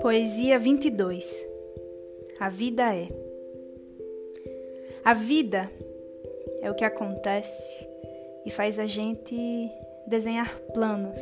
[0.00, 1.46] Poesia 22
[2.38, 3.08] A vida é.
[5.04, 5.70] A vida
[6.60, 7.86] é o que acontece
[8.44, 9.36] e faz a gente
[10.06, 11.20] desenhar planos,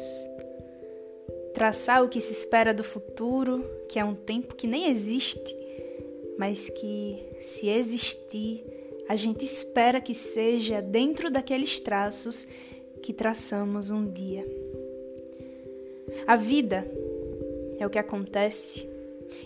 [1.54, 5.56] traçar o que se espera do futuro, que é um tempo que nem existe,
[6.38, 8.64] mas que, se existir,
[9.08, 12.48] a gente espera que seja dentro daqueles traços
[13.04, 14.42] que traçamos um dia.
[16.26, 16.90] A vida
[17.78, 18.88] é o que acontece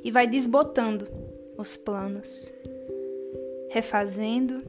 [0.04, 1.08] e vai desbotando
[1.56, 2.52] os planos,
[3.68, 4.62] refazendo,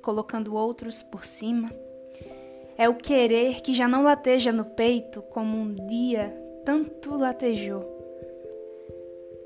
[0.00, 1.70] colocando outros por cima.
[2.78, 6.34] É o querer que já não lateja no peito como um dia
[6.64, 7.84] tanto latejou.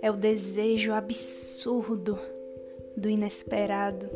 [0.01, 2.17] É o desejo absurdo
[2.97, 4.09] do inesperado.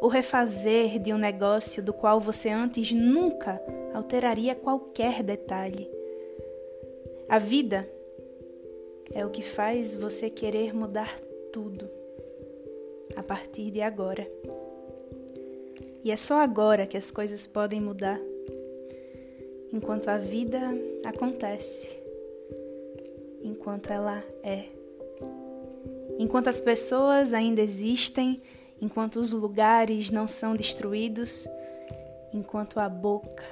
[0.00, 3.60] O refazer de um negócio do qual você antes nunca
[3.92, 5.90] alteraria qualquer detalhe.
[7.28, 7.88] A vida
[9.12, 11.18] é o que faz você querer mudar
[11.52, 11.88] tudo
[13.16, 14.26] a partir de agora.
[16.02, 18.18] E é só agora que as coisas podem mudar,
[19.72, 20.60] enquanto a vida
[21.04, 21.90] acontece,
[23.42, 24.64] enquanto ela é.
[26.18, 28.40] Enquanto as pessoas ainda existem,
[28.80, 31.48] enquanto os lugares não são destruídos,
[32.32, 33.44] enquanto a boca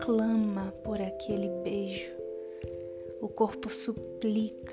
[0.00, 2.16] clama por aquele beijo
[3.20, 4.72] o corpo suplica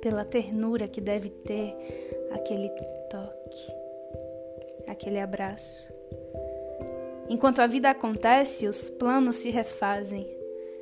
[0.00, 1.74] pela ternura que deve ter
[2.32, 2.68] aquele
[3.08, 3.72] toque,
[4.86, 5.92] aquele abraço.
[7.28, 10.28] Enquanto a vida acontece, os planos se refazem,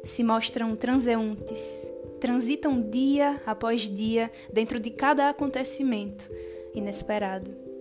[0.02, 1.88] se mostram transeuntes,
[2.18, 6.28] transitam dia após dia dentro de cada acontecimento
[6.74, 7.71] inesperado.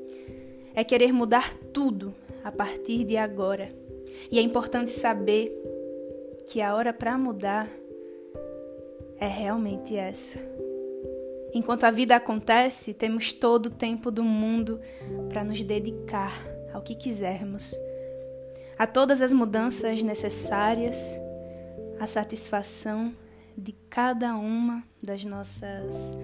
[0.74, 3.72] É querer mudar tudo a partir de agora.
[4.32, 5.52] E é importante saber
[6.48, 7.70] que a hora para mudar
[9.20, 10.40] é realmente essa.
[11.54, 14.80] Enquanto a vida acontece, temos todo o tempo do mundo
[15.30, 17.76] para nos dedicar ao que quisermos,
[18.78, 21.20] a todas as mudanças necessárias,
[22.00, 23.14] a satisfação
[23.58, 26.16] de cada uma das nossas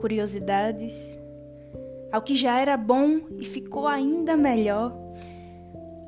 [0.00, 1.18] curiosidades,
[2.12, 4.92] ao que já era bom e ficou ainda melhor,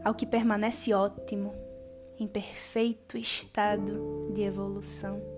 [0.04, 1.52] ao que permanece ótimo,
[2.18, 5.34] em perfeito estado de evolução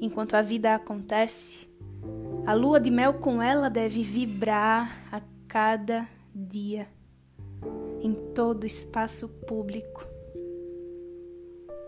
[0.00, 1.68] enquanto a vida acontece,
[2.46, 6.88] a lua de mel com ela deve vibrar a cada dia,
[8.00, 10.06] em todo espaço público,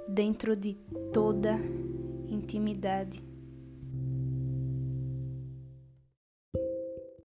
[0.09, 0.75] dentro de
[1.13, 1.59] toda
[2.29, 3.28] intimidade.